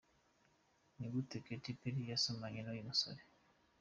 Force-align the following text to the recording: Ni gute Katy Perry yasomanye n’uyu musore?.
Ni 0.97 1.07
gute 1.13 1.37
Katy 1.45 1.71
Perry 1.81 2.03
yasomanye 2.11 2.59
n’uyu 2.63 2.87
musore?. 2.89 3.21